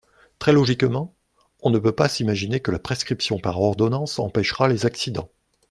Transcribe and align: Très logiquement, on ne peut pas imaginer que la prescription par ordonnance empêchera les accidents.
Très 0.39 0.51
logiquement, 0.51 1.13
on 1.61 1.69
ne 1.69 1.77
peut 1.77 1.91
pas 1.91 2.07
imaginer 2.19 2.59
que 2.59 2.71
la 2.71 2.79
prescription 2.79 3.37
par 3.37 3.61
ordonnance 3.61 4.17
empêchera 4.17 4.67
les 4.67 4.87
accidents. 4.87 5.29